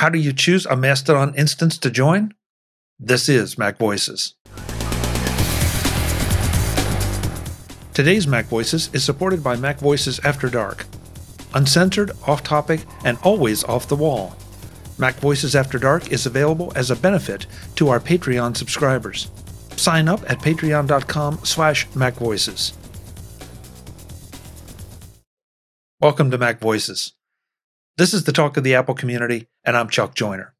[0.00, 2.32] How do you choose a Mastodon instance to join?
[2.98, 4.34] This is Mac Voices.
[7.92, 10.86] Today's Mac Voices is supported by Mac Voices After Dark.
[11.52, 14.34] Uncensored, off topic, and always off the wall.
[14.96, 17.44] Mac Voices After Dark is available as a benefit
[17.74, 19.30] to our Patreon subscribers.
[19.76, 22.72] Sign up at patreon.com slash macvoices.
[26.00, 27.12] Welcome to Mac Voices.
[27.98, 30.52] This is the talk of the Apple community, and I'm Chuck Joiner.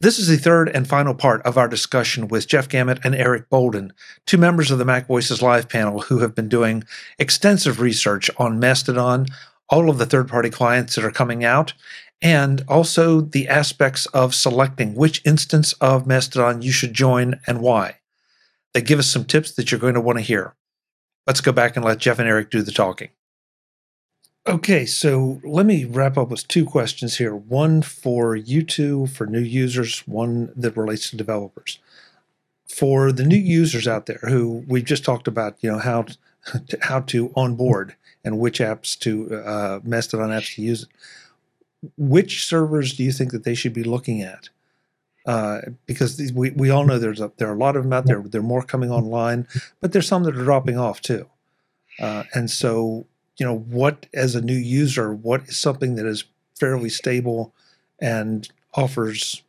[0.00, 3.50] This is the third and final part of our discussion with Jeff Gamet and Eric
[3.50, 3.92] Bolden,
[4.24, 6.84] two members of the Mac Voices Live panel who have been doing
[7.18, 9.26] extensive research on Mastodon,
[9.68, 11.72] all of the third party clients that are coming out,
[12.22, 17.96] and also the aspects of selecting which instance of Mastodon you should join and why.
[18.74, 20.54] They give us some tips that you're going to want to hear.
[21.26, 23.08] Let's go back and let Jeff and Eric do the talking.
[24.48, 27.34] Okay, so let me wrap up with two questions here.
[27.34, 31.80] One for you two, for new users, one that relates to developers.
[32.68, 36.16] For the new users out there who we've just talked about, you know, how to,
[36.82, 40.86] how to onboard and which apps to uh, Mastodon apps to use.
[41.96, 44.50] Which servers do you think that they should be looking at?
[45.26, 48.06] Uh, because we, we all know there's a, there are a lot of them out
[48.06, 48.22] there.
[48.22, 49.48] There are more coming online,
[49.80, 51.28] but there's some that are dropping off too.
[51.98, 53.06] Uh, and so
[53.38, 56.24] you know what as a new user what is something that is
[56.58, 57.52] fairly stable
[58.00, 59.42] and offers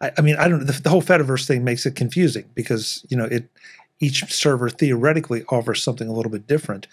[0.00, 3.16] I, I mean I don't the, the whole Fediverse thing makes it confusing because you
[3.16, 3.48] know it
[4.00, 6.86] each server theoretically offers something a little bit different.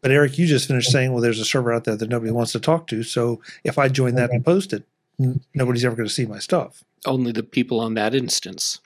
[0.00, 2.52] But Eric, you just finished saying, well, there's a server out there that nobody wants
[2.52, 3.02] to talk to.
[3.02, 4.84] So if I join that and post it,
[5.18, 6.82] n- nobody's ever going to see my stuff.
[7.06, 8.80] Only the people on that instance.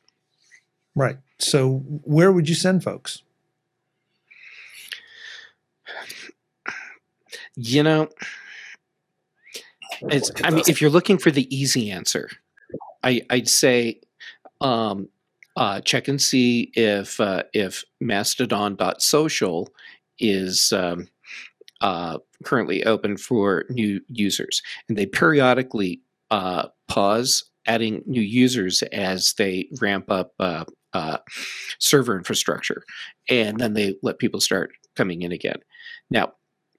[0.96, 1.18] Right.
[1.38, 3.22] So where would you send folks?
[7.56, 8.08] You know,
[10.02, 10.30] it's.
[10.42, 12.28] I mean, if you're looking for the easy answer,
[13.02, 14.00] I, I'd say
[14.60, 15.08] um,
[15.56, 19.68] uh, check and see if uh, if Mastodon.social
[20.18, 21.08] is um,
[21.80, 26.00] uh, currently open for new users, and they periodically
[26.30, 31.18] uh, pause adding new users as they ramp up uh, uh,
[31.78, 32.82] server infrastructure,
[33.28, 35.58] and then they let people start coming in again.
[36.10, 36.32] Now,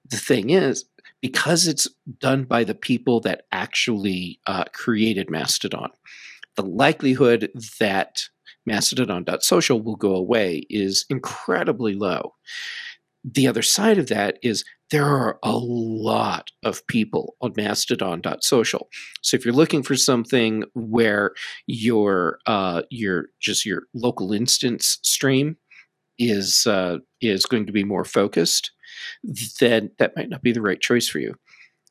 [0.08, 0.84] the thing is,
[1.20, 1.88] because it's
[2.20, 5.90] done by the people that actually uh, created Mastodon,
[6.56, 7.50] the likelihood
[7.80, 8.22] that
[8.66, 12.34] Mastodon.social will go away is incredibly low.
[13.24, 18.88] The other side of that is there are a lot of people on Mastodon.social.
[19.20, 21.32] So if you're looking for something where
[21.66, 25.56] your uh, your just your local instance stream
[26.18, 28.70] is uh, is going to be more focused,
[29.60, 31.34] then that might not be the right choice for you.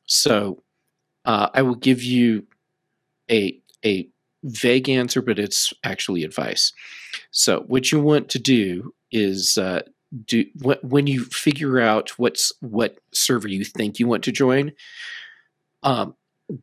[0.06, 0.62] So
[1.24, 2.46] uh, I will give you
[3.30, 4.08] a a
[4.44, 6.72] vague answer, but it's actually advice.
[7.30, 9.82] So what you want to do is uh,
[10.24, 10.44] do
[10.82, 14.72] when you figure out what's what server you think you want to join.
[15.82, 16.14] Um,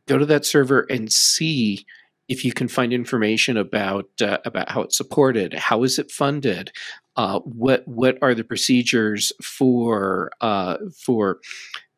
[0.08, 1.86] go to that server and see
[2.28, 6.72] if you can find information about uh, about how it's supported, how is it funded,
[7.16, 11.38] uh, what what are the procedures for uh, for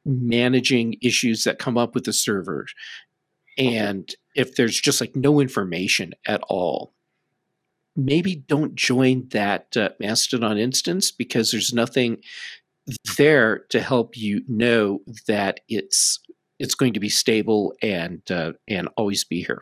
[0.04, 2.66] managing issues that come up with the server,
[3.56, 6.92] and if there's just like no information at all,
[7.96, 12.18] maybe don't join that uh, Mastodon instance because there's nothing
[13.16, 16.20] there to help you know that it's
[16.58, 19.60] it's going to be stable and uh, and always be here.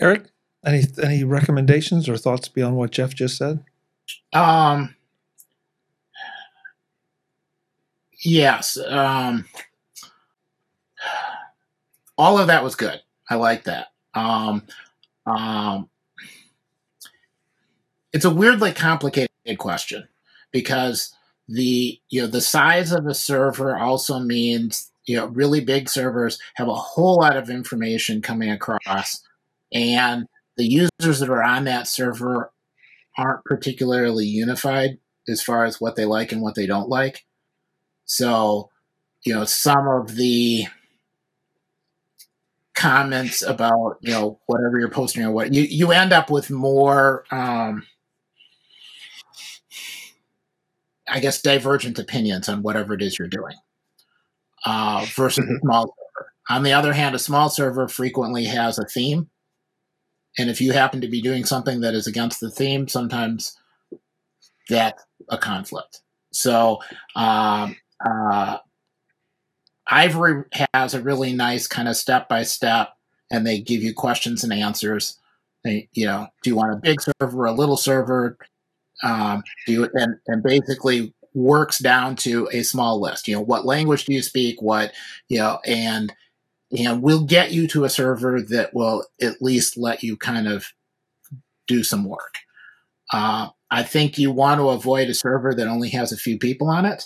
[0.00, 0.26] Eric?
[0.64, 3.64] Any any recommendations or thoughts beyond what Jeff just said?
[4.32, 4.94] Um.
[8.24, 8.76] Yes.
[8.78, 9.44] Um.
[12.16, 13.00] All of that was good.
[13.30, 13.88] I like that.
[14.14, 14.62] Um.
[15.26, 15.88] Um.
[18.12, 20.08] It's a weirdly complicated question
[20.50, 21.14] because
[21.48, 26.38] the you know the size of the server also means you know really big servers
[26.54, 29.22] have a whole lot of information coming across
[29.72, 30.26] and
[30.56, 32.52] the users that are on that server
[33.16, 34.98] aren't particularly unified
[35.28, 37.24] as far as what they like and what they don't like.
[38.04, 38.70] So,
[39.24, 40.66] you know, some of the
[42.74, 47.24] comments about, you know, whatever you're posting or what you, you end up with more
[47.30, 47.84] um
[51.08, 53.56] I guess divergent opinions on whatever it is you're doing.
[54.66, 56.32] Uh, versus a small server.
[56.50, 59.30] On the other hand, a small server frequently has a theme
[60.36, 63.56] and if you happen to be doing something that is against the theme, sometimes
[64.68, 66.02] that's a conflict.
[66.32, 66.80] So,
[67.16, 68.58] um, uh,
[69.90, 70.44] Ivory
[70.74, 72.90] has a really nice kind of step by step,
[73.30, 75.18] and they give you questions and answers.
[75.64, 78.36] They, you know, do you want a big server, a little server?
[79.02, 83.28] Um, do you, and and basically works down to a small list.
[83.28, 84.60] You know, what language do you speak?
[84.60, 84.92] What
[85.28, 86.12] you know, and
[86.76, 90.66] and we'll get you to a server that will at least let you kind of
[91.66, 92.38] do some work.
[93.12, 96.68] Uh, I think you want to avoid a server that only has a few people
[96.68, 97.04] on it.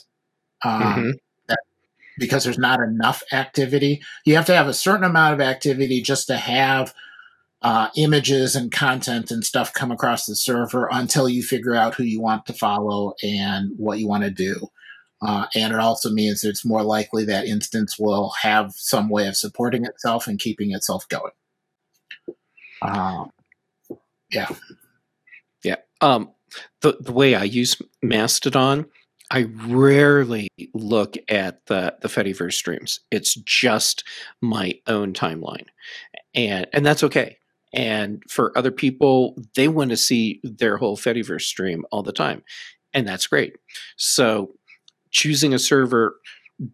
[0.64, 1.10] Um, mm-hmm.
[1.48, 1.58] that,
[2.18, 4.02] because there's not enough activity.
[4.24, 6.94] You have to have a certain amount of activity just to have
[7.62, 12.02] uh, images and content and stuff come across the server until you figure out who
[12.02, 14.68] you want to follow and what you want to do.
[15.24, 19.28] Uh, and it also means that it's more likely that instance will have some way
[19.28, 21.32] of supporting itself and keeping itself going.
[22.82, 23.26] Uh,
[24.32, 24.48] yeah.
[25.62, 25.76] Yeah.
[26.00, 26.30] Um,
[26.80, 28.86] the, the way I use Mastodon,
[29.30, 33.00] I rarely look at the, the Fediverse streams.
[33.10, 34.04] It's just
[34.40, 35.66] my own timeline.
[36.34, 37.38] And, and that's okay.
[37.72, 42.42] And for other people, they want to see their whole Fediverse stream all the time.
[42.92, 43.54] And that's great.
[43.96, 44.54] So
[45.12, 46.16] choosing a server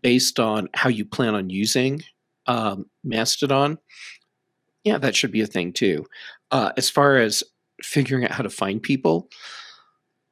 [0.02, 2.02] based on how you plan on using
[2.46, 3.79] um, Mastodon,
[4.85, 6.06] yeah, that should be a thing too.
[6.50, 7.44] Uh, as far as
[7.82, 9.29] figuring out how to find people,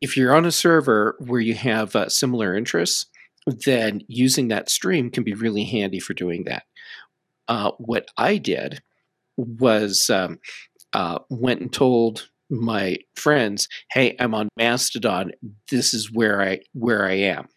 [0.01, 3.07] if you're on a server where you have uh, similar interests,
[3.65, 6.65] then using that stream can be really handy for doing that.
[7.49, 8.83] Uh, what I did
[9.37, 10.39] was um,
[10.93, 15.33] uh, went and told my friends, "Hey, I'm on Mastodon.
[15.71, 17.49] This is where I where I am."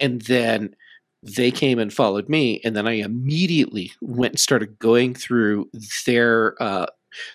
[0.00, 0.74] And then
[1.22, 5.70] they came and followed me, and then I immediately went and started going through
[6.06, 6.86] their uh,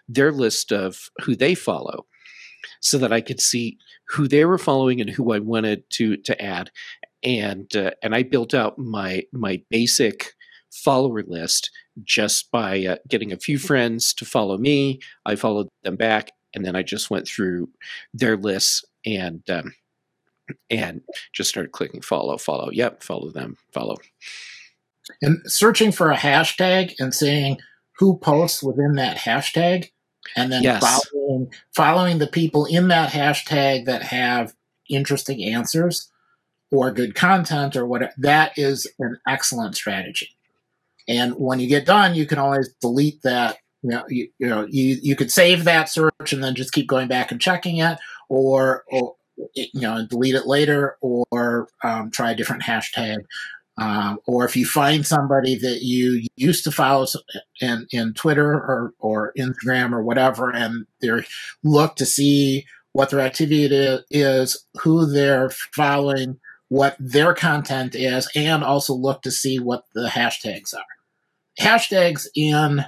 [0.07, 2.05] their list of who they follow,
[2.81, 3.77] so that I could see
[4.07, 6.71] who they were following and who I wanted to to add,
[7.23, 10.33] and uh, and I built out my my basic
[10.71, 11.69] follower list
[12.03, 14.99] just by uh, getting a few friends to follow me.
[15.25, 17.69] I followed them back, and then I just went through
[18.13, 19.73] their lists and um,
[20.69, 21.01] and
[21.33, 22.69] just start clicking follow, follow.
[22.71, 23.97] Yep, follow them, follow.
[25.21, 27.57] And searching for a hashtag and seeing
[27.97, 29.91] who posts within that hashtag,
[30.35, 30.83] and then yes.
[30.83, 34.53] following following the people in that hashtag that have
[34.89, 36.11] interesting answers
[36.71, 38.13] or good content or whatever.
[38.17, 40.29] That is an excellent strategy.
[41.07, 43.57] And when you get done, you can always delete that.
[43.83, 46.87] You know, you, you know, you, you could save that search and then just keep
[46.87, 47.99] going back and checking it,
[48.29, 49.15] or, or
[49.53, 53.17] you know, delete it later or um, try a different hashtag.
[53.77, 57.07] Um, or if you find somebody that you used to follow
[57.59, 61.09] in, in Twitter or, or Instagram or whatever, and they
[61.61, 63.65] look to see what their activity
[64.09, 66.39] is, who they're following,
[66.69, 70.85] what their content is, and also look to see what the hashtags are.
[71.59, 72.85] Hashtags in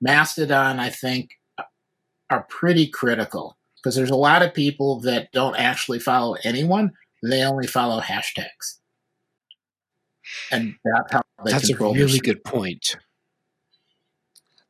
[0.00, 1.30] Mastodon, I think,
[2.30, 6.92] are pretty critical because there's a lot of people that don't actually follow anyone;
[7.22, 8.78] they only follow hashtags,
[10.50, 12.96] and that's how they that's a really good point.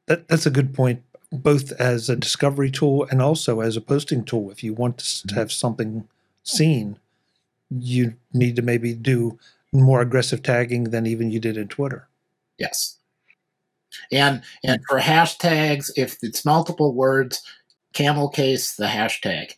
[0.06, 1.02] That that's a good point,
[1.32, 4.50] both as a discovery tool and also as a posting tool.
[4.50, 5.36] If you want to mm-hmm.
[5.36, 6.08] have something
[6.42, 6.98] seen,
[7.70, 9.38] you need to maybe do
[9.72, 12.08] more aggressive tagging than even you did in Twitter.
[12.58, 12.96] Yes.
[14.12, 17.42] And and for hashtags, if it's multiple words,
[17.92, 19.52] camel case the hashtag.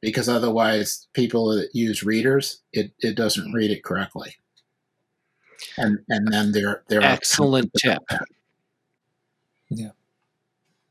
[0.00, 4.36] Because otherwise people that use readers it, it doesn't read it correctly.
[5.78, 8.02] And and then they're they're excellent tip.
[9.70, 9.90] yeah.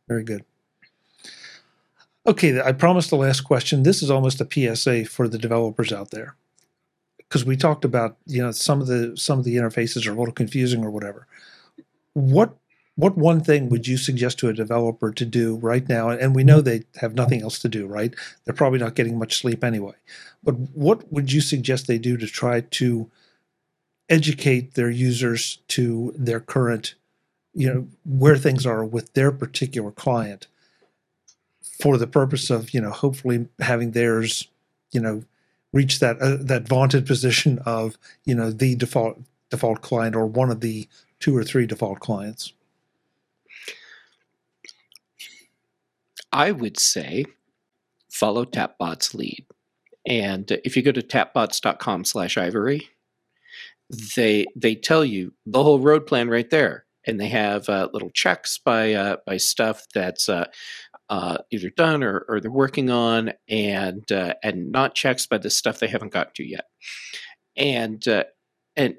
[0.08, 0.44] Very good.
[2.26, 3.84] Okay i promised the last question.
[3.84, 6.36] This is almost a psa for the developers out there.
[7.18, 10.16] Because we talked about you know some of the some of the interfaces are a
[10.16, 11.28] little confusing or whatever.
[12.14, 12.56] What
[12.96, 16.10] what one thing would you suggest to a developer to do right now?
[16.10, 18.14] And we know they have nothing else to do, right?
[18.46, 19.96] They're probably not getting much sleep anyway.
[20.44, 23.10] But what would you suggest they do to try to
[24.10, 26.94] educate their users to their current,
[27.54, 30.48] you know, where things are with their particular client
[31.82, 34.48] for the purpose of, you know, hopefully having theirs,
[34.92, 35.24] you know,
[35.72, 39.20] reach that uh, that vaunted position of, you know, the default
[39.50, 40.88] default client or one of the
[41.20, 42.54] two or three default clients?
[46.34, 47.26] I would say
[48.12, 49.46] follow Tapbot's lead.
[50.06, 52.90] And if you go to tapbots.com slash ivory,
[54.16, 56.86] they they tell you the whole road plan right there.
[57.06, 60.46] And they have uh, little checks by uh, by stuff that's uh,
[61.10, 65.50] uh either done or, or they're working on, and uh, and not checks by the
[65.50, 66.66] stuff they haven't got to yet.
[67.58, 68.24] And uh,
[68.76, 68.96] and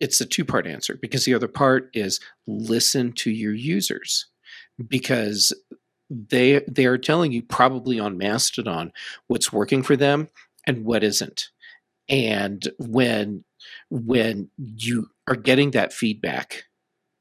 [0.00, 4.26] it's a two part answer because the other part is listen to your users
[4.88, 5.52] because
[6.12, 8.92] they they are telling you probably on Mastodon
[9.28, 10.28] what's working for them
[10.66, 11.48] and what isn't.
[12.08, 13.44] And when
[13.90, 16.64] when you are getting that feedback,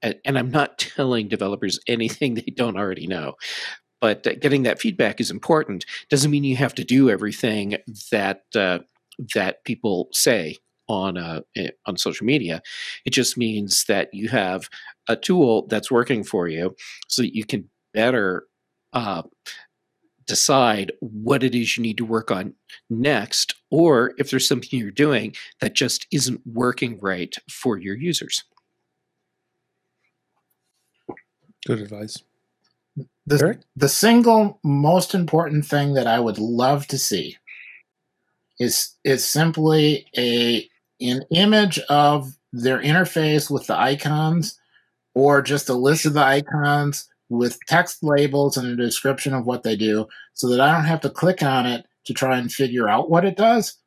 [0.01, 3.36] and, I'm not telling developers anything they don't already know,
[4.00, 5.86] but getting that feedback is important.
[6.10, 7.77] Doesn't mean you have to do everything
[8.12, 8.79] that uh,
[9.36, 10.57] that people say
[10.89, 12.62] on uh, eh, on social media.
[13.05, 14.69] It just means that you have
[15.07, 16.75] a tool that's working for you,
[17.07, 18.48] so that you can better
[18.93, 19.24] uh,
[20.27, 22.53] decide what it is you need to work on
[22.89, 28.43] next, or if there's something you're doing that just isn't working right for your users.
[31.65, 32.24] Good advice.
[33.27, 37.38] The, the single most important thing that I would love to see
[38.60, 40.67] is is simply a
[41.01, 44.60] an image of their interface with the icons
[45.13, 49.63] or just a list of the icons with text labels and a description of what
[49.63, 52.89] they do so that I don't have to click on it to try and figure
[52.89, 53.77] out what it does.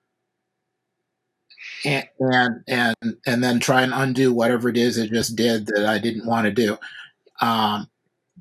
[1.84, 2.96] And, and and
[3.26, 6.46] and then try and undo whatever it is it just did that I didn't want
[6.46, 6.78] to do.
[7.42, 7.88] Um,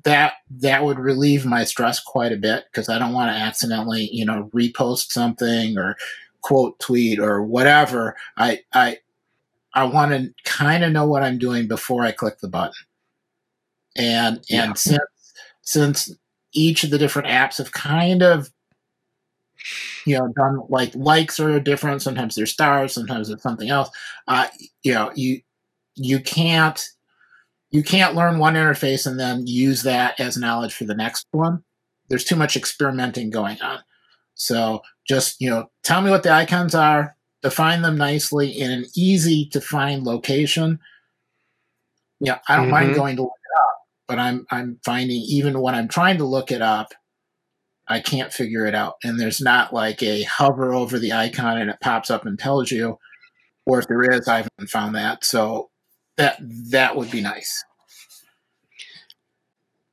[0.04, 4.08] that that would relieve my stress quite a bit because I don't want to accidentally,
[4.10, 5.96] you know, repost something or
[6.40, 8.16] quote tweet or whatever.
[8.38, 8.98] I I
[9.74, 12.74] I want to kind of know what I'm doing before I click the button
[13.96, 14.72] and and yeah.
[14.74, 15.32] since
[15.62, 16.16] since
[16.52, 18.50] each of the different apps have kind of
[20.06, 22.02] you know done like likes are different.
[22.02, 23.90] Sometimes they're stars sometimes it's something else.
[24.28, 24.46] Uh,
[24.82, 25.40] you know you
[25.94, 26.88] you can't
[27.70, 31.62] you can't learn one interface and then use that as knowledge for the next one.
[32.08, 33.80] There's too much experimenting going on.
[34.34, 38.86] So just you know tell me what the icons are define them nicely in an
[38.96, 40.78] easy to find location.
[42.20, 42.72] Yeah i don't mm-hmm.
[42.72, 43.28] mind going to
[44.06, 46.88] but I'm I'm finding even when I'm trying to look it up,
[47.88, 48.94] I can't figure it out.
[49.02, 52.70] And there's not like a hover over the icon and it pops up and tells
[52.70, 52.98] you,
[53.66, 55.24] or if there is, I haven't found that.
[55.24, 55.70] So
[56.16, 56.38] that
[56.70, 57.64] that would be nice.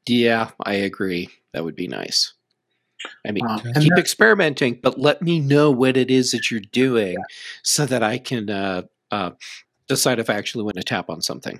[0.08, 1.30] Yeah, I agree.
[1.54, 2.34] That would be nice.
[3.26, 7.14] I mean, um, keep experimenting, but let me know what it is that you're doing
[7.14, 7.36] yeah.
[7.64, 9.32] so that I can uh, uh,
[9.88, 11.60] decide if I actually want to tap on something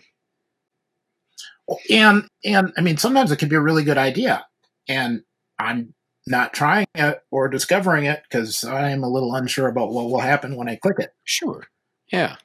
[1.90, 4.46] and and I mean sometimes it can be a really good idea,
[4.88, 5.22] and
[5.60, 5.94] I'm
[6.28, 10.56] not trying it or discovering it because I'm a little unsure about what will happen
[10.56, 11.12] when I click it.
[11.24, 11.66] Sure,
[12.12, 12.36] yeah.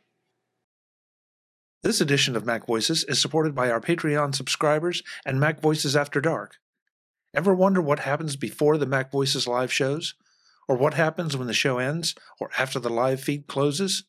[1.82, 6.20] This edition of Mac Voices is supported by our Patreon subscribers and Mac Voices After
[6.20, 6.56] Dark.
[7.32, 10.14] Ever wonder what happens before the Mac Voices live shows?
[10.68, 14.04] Or what happens when the show ends or after the live feed closes?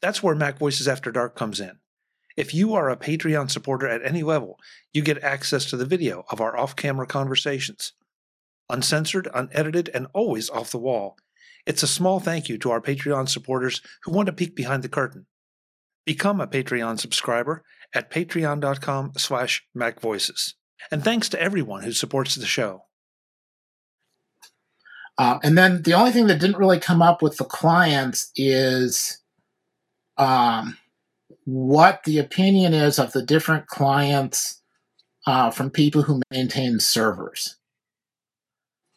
[0.00, 1.78] That's where Mac Voices After Dark comes in.
[2.36, 4.58] If you are a Patreon supporter at any level,
[4.92, 7.92] you get access to the video of our off camera conversations.
[8.70, 11.16] Uncensored, unedited, and always off the wall.
[11.66, 14.88] It's a small thank you to our Patreon supporters who want to peek behind the
[14.88, 15.26] curtain.
[16.04, 17.62] Become a Patreon subscriber
[17.94, 20.54] at patreon.com slash macvoices.
[20.90, 22.84] And thanks to everyone who supports the show.
[25.18, 29.22] Uh, and then the only thing that didn't really come up with the clients is
[30.16, 30.76] um,
[31.44, 34.60] what the opinion is of the different clients
[35.26, 37.56] uh, from people who maintain servers.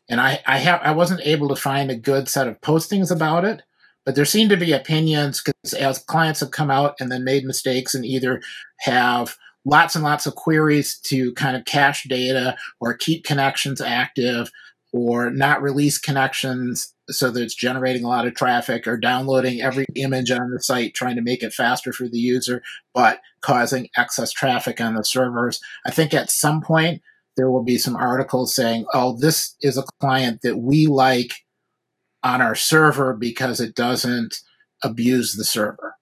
[0.10, 3.44] And I, I have I wasn't able to find a good set of postings about
[3.44, 3.64] it,
[4.06, 7.44] but there seem to be opinions because as clients have come out and then made
[7.44, 8.42] mistakes and either
[8.80, 14.52] have lots and lots of queries to kind of cache data or keep connections active
[14.96, 19.86] or not release connections so that it's generating a lot of traffic or downloading every
[19.96, 24.32] image on the site trying to make it faster for the user but causing excess
[24.32, 25.60] traffic on the servers.
[25.86, 27.02] I think at some point
[27.36, 31.34] there will be some articles saying oh this is a client that we like
[32.24, 34.38] on our server because it doesn't
[34.82, 35.96] abuse the server.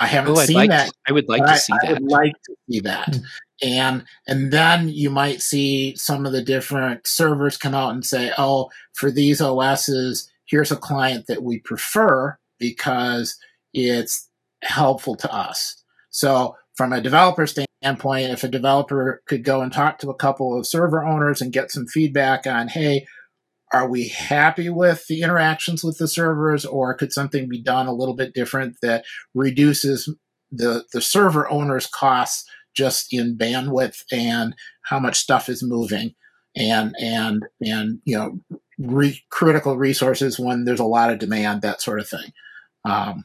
[0.00, 2.00] I haven't oh, seen like that to, i would like to I, see I that.
[2.00, 3.10] would like to see that.
[3.10, 3.24] Mm-hmm
[3.62, 8.32] and and then you might see some of the different servers come out and say
[8.38, 13.38] oh for these os's here's a client that we prefer because
[13.72, 14.28] it's
[14.62, 15.82] helpful to us.
[16.10, 20.58] So from a developer standpoint if a developer could go and talk to a couple
[20.58, 23.06] of server owners and get some feedback on hey
[23.72, 27.92] are we happy with the interactions with the servers or could something be done a
[27.92, 30.14] little bit different that reduces
[30.50, 36.14] the the server owners costs just in bandwidth and how much stuff is moving
[36.56, 38.40] and and and you know
[38.78, 42.32] re- critical resources when there's a lot of demand that sort of thing
[42.84, 43.24] um,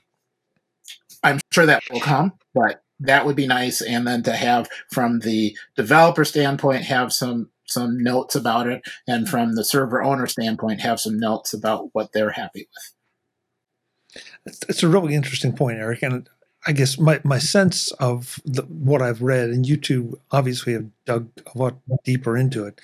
[1.26, 3.82] I'm sure that will come, but that would be nice.
[3.82, 9.28] And then to have from the developer standpoint, have some some notes about it, and
[9.28, 12.68] from the server owner standpoint, have some notes about what they're happy
[14.46, 14.54] with.
[14.70, 16.30] It's a really interesting point, Eric, and
[16.68, 20.88] I guess my, my sense of the, what I've read, and you two obviously have
[21.06, 22.82] dug a lot deeper into it,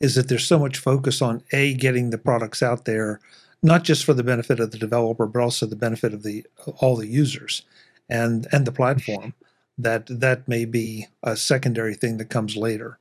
[0.00, 3.20] is that there's so much focus on a getting the products out there,
[3.62, 6.46] not just for the benefit of the developer, but also the benefit of the
[6.78, 7.62] all the users
[8.08, 9.34] and and the platform.
[9.76, 12.98] That that may be a secondary thing that comes later.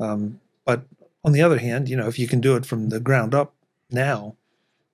[0.00, 0.84] Um, but
[1.24, 3.52] on the other hand, you know, if you can do it from the ground up
[3.90, 4.36] now,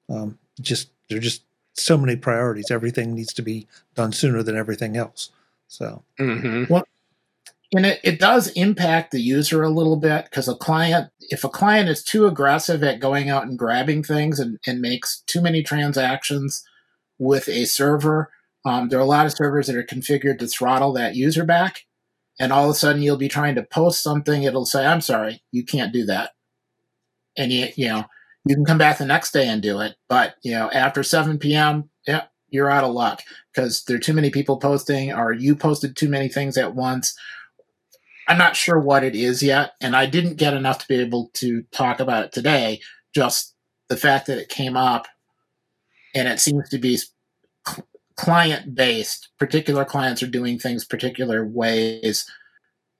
[0.08, 1.42] um, just they're just
[1.74, 2.70] so many priorities.
[2.70, 5.30] Everything needs to be done sooner than everything else.
[5.68, 6.72] So, mm-hmm.
[6.72, 6.84] well,
[7.74, 11.48] and it, it does impact the user a little bit because a client, if a
[11.48, 15.62] client is too aggressive at going out and grabbing things and, and makes too many
[15.62, 16.64] transactions
[17.18, 18.30] with a server,
[18.64, 21.84] um, there are a lot of servers that are configured to throttle that user back.
[22.38, 24.42] And all of a sudden, you'll be trying to post something.
[24.42, 26.32] It'll say, "I'm sorry, you can't do that,"
[27.36, 28.04] and you, you know,
[28.46, 29.96] you can come back the next day and do it.
[30.08, 33.22] But you know, after 7 p.m., yeah, you're out of luck
[33.52, 37.16] because there are too many people posting, or you posted too many things at once.
[38.28, 41.30] I'm not sure what it is yet, and I didn't get enough to be able
[41.34, 42.80] to talk about it today.
[43.14, 43.54] Just
[43.88, 45.06] the fact that it came up,
[46.14, 46.98] and it seems to be
[48.16, 49.28] client based.
[49.38, 52.30] Particular clients are doing things particular ways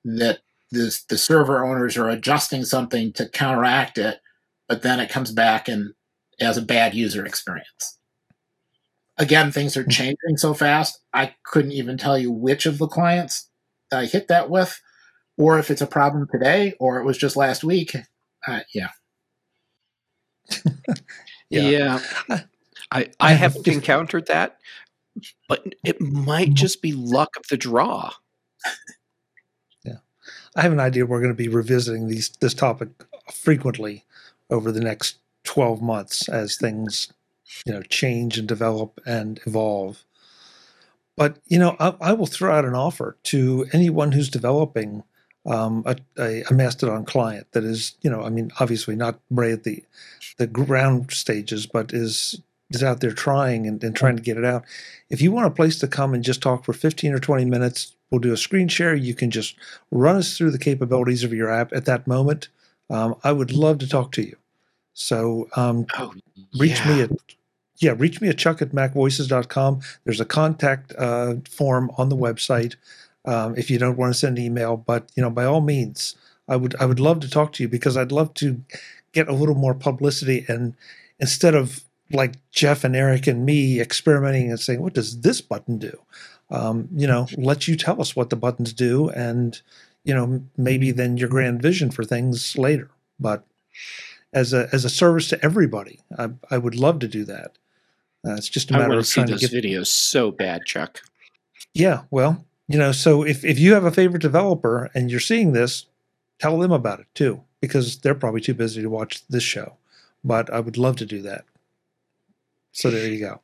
[0.04, 4.20] that the the server owners are adjusting something to counteract it
[4.68, 5.94] but then it comes back and
[6.40, 7.98] as a bad user experience.
[9.16, 13.48] Again, things are changing so fast, I couldn't even tell you which of the clients
[13.92, 14.80] I hit that with,
[15.38, 17.94] or if it's a problem today, or it was just last week.
[18.46, 18.88] Uh, yeah.
[21.48, 22.00] yeah.
[22.28, 22.40] yeah.
[22.90, 24.58] I, I haven't encountered that,
[25.48, 26.54] but it might mm-hmm.
[26.54, 28.10] just be luck of the draw.
[29.84, 29.98] Yeah.
[30.56, 32.88] I have an idea we're going to be revisiting these this topic
[33.32, 34.04] frequently
[34.50, 37.12] over the next 12 months as things
[37.66, 40.04] you know change and develop and evolve.
[41.16, 45.02] But you know I, I will throw out an offer to anyone who's developing
[45.46, 49.52] um, a, a, a, mastodon client that is you know i mean obviously not right
[49.52, 49.84] at the
[50.38, 52.40] the ground stages but is
[52.70, 54.64] is out there trying and, and trying to get it out.
[55.10, 57.94] If you want a place to come and just talk for 15 or 20 minutes
[58.14, 58.94] we'll do a screen share.
[58.94, 59.56] You can just
[59.90, 62.48] run us through the capabilities of your app at that moment
[62.90, 64.36] um, I would love to talk to you.
[64.92, 66.14] So um, oh,
[66.58, 66.88] reach yeah.
[66.88, 67.10] me at
[67.78, 69.80] yeah, reach me at chuck at macvoices.com.
[70.04, 72.76] There's a contact uh, form on the website
[73.24, 74.76] um, if you don't want to send an email.
[74.76, 76.16] But you know, by all means,
[76.48, 78.60] I would I would love to talk to you because I'd love to
[79.12, 80.74] get a little more publicity and
[81.20, 85.78] instead of like Jeff and Eric and me experimenting and saying, "What does this button
[85.78, 85.98] do?"
[86.50, 89.60] Um, you know, let you tell us what the buttons do, and
[90.04, 92.90] you know, maybe then your grand vision for things later.
[93.18, 93.44] But
[94.32, 97.56] as a as a service to everybody, I, I would love to do that.
[98.26, 101.02] Uh, it's just a matter of trying to get videos so bad, Chuck.
[101.74, 105.52] Yeah, well, you know, so if if you have a favorite developer and you're seeing
[105.52, 105.86] this,
[106.38, 109.76] tell them about it too, because they're probably too busy to watch this show.
[110.22, 111.44] But I would love to do that.
[112.72, 113.40] So there you go.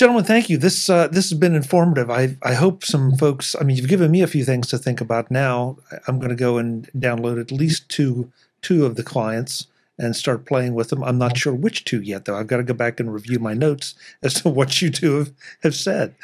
[0.00, 0.56] Gentlemen, thank you.
[0.56, 2.10] This uh, this has been informative.
[2.10, 3.54] I I hope some folks.
[3.60, 5.30] I mean, you've given me a few things to think about.
[5.30, 5.76] Now
[6.08, 8.32] I'm going to go and download at least two
[8.62, 9.66] two of the clients
[9.98, 11.04] and start playing with them.
[11.04, 12.34] I'm not sure which two yet, though.
[12.34, 15.32] I've got to go back and review my notes as to what you two have,
[15.64, 16.14] have said.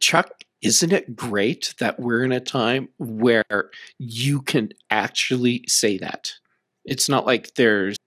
[0.00, 6.32] Chuck, isn't it great that we're in a time where you can actually say that?
[6.86, 7.98] It's not like there's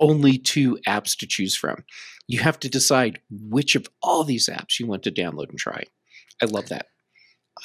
[0.00, 1.84] only two apps to choose from
[2.28, 5.82] you have to decide which of all these apps you want to download and try.
[6.40, 6.86] I love that.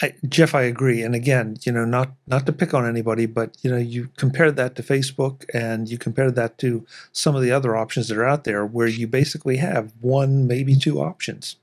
[0.02, 1.04] I, Jeff, I agree.
[1.04, 4.52] And again, you know, not not to pick on anybody, but you know, you compare
[4.52, 8.26] that to Facebook, and you compare that to some of the other options that are
[8.26, 11.58] out there, where you basically have one, maybe two options.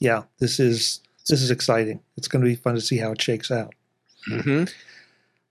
[0.00, 2.00] Yeah, this is this is exciting.
[2.18, 3.74] It's going to be fun to see how it shakes out.
[4.30, 4.64] Mm-hmm.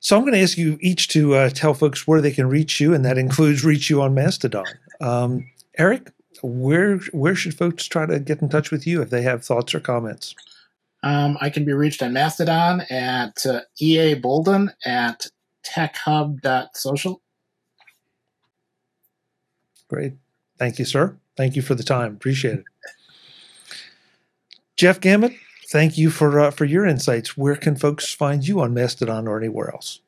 [0.01, 2.81] So I'm going to ask you each to uh, tell folks where they can reach
[2.81, 4.65] you, and that includes reach you on Mastodon.
[4.99, 6.11] Um, Eric,
[6.41, 9.75] where where should folks try to get in touch with you if they have thoughts
[9.75, 10.35] or comments?
[11.03, 15.27] Um, I can be reached on Mastodon at uh, EA Bolden at
[15.63, 17.21] techhub.social.
[19.87, 20.13] Great.
[20.57, 21.15] Thank you, sir.
[21.37, 22.13] Thank you for the time.
[22.13, 22.65] Appreciate it.
[24.77, 25.35] Jeff Gamet,
[25.71, 27.38] thank you for uh, for your insights.
[27.38, 30.01] Where can folks find you on Mastodon or anywhere else?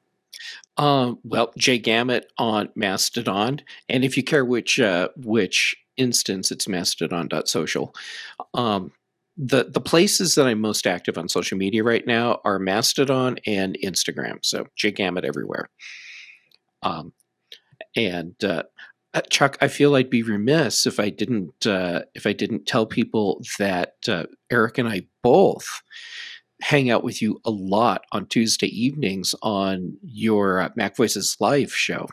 [0.78, 6.68] Um, well, Jay Gamet on Mastodon, and if you care which uh, which instance, it's
[6.68, 7.96] mastodon.social.
[8.54, 8.92] Um,
[9.38, 13.78] the the places that I'm most active on social media right now are Mastodon and
[13.84, 14.40] Instagram.
[14.44, 15.70] So Jay Gamet everywhere.
[16.84, 17.14] Um,
[17.96, 18.64] and uh,
[19.14, 22.86] uh, Chuck, I feel I'd be remiss if I didn't uh, if I didn't tell
[22.86, 25.82] people that uh, Eric and I both
[26.62, 31.74] hang out with you a lot on Tuesday evenings on your uh, Mac Voices live
[31.74, 32.08] show.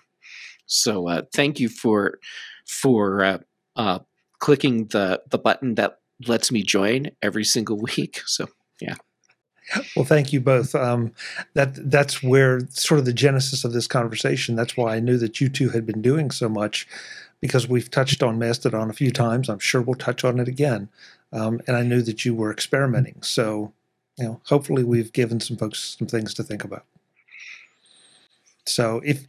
[0.67, 2.19] So uh, thank you for
[2.67, 3.41] for
[4.39, 8.21] clicking the the button that lets me join every single week.
[8.27, 8.47] So
[8.81, 8.97] yeah.
[9.95, 10.75] Well, thank you both.
[10.75, 11.13] Um,
[11.55, 14.57] that that's where sort of the genesis of this conversation.
[14.57, 16.87] That's why I knew that you two had been doing so much,
[17.41, 19.49] because we've touched on Mastodon a few times.
[19.49, 20.89] I'm sure we'll touch on it again,
[21.33, 23.23] um, and I knew that you were experimenting.
[23.23, 23.73] So,
[24.19, 26.85] you know, hopefully, we've given some folks some things to think about.
[28.67, 29.27] So, if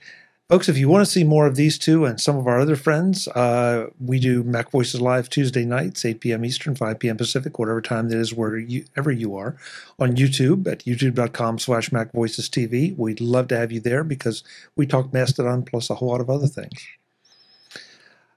[0.51, 2.75] Folks, if you want to see more of these two and some of our other
[2.75, 6.43] friends, uh, we do Mac Voices Live Tuesday nights, 8 p.m.
[6.43, 7.15] Eastern, 5 p.m.
[7.15, 9.55] Pacific, whatever time that is wherever you are,
[9.97, 12.97] on YouTube at youtube.com slash TV.
[12.97, 14.43] We'd love to have you there because
[14.75, 16.85] we talk Mastodon plus a whole lot of other things.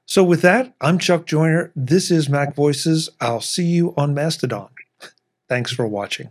[0.06, 1.72] So with that, I'm Chuck Joiner.
[1.74, 3.08] This is Mac Voices.
[3.20, 4.68] I'll see you on Mastodon.
[5.48, 6.30] Thanks for watching.